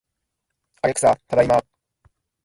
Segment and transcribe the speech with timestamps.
[0.81, 1.63] アレクサ、ただいま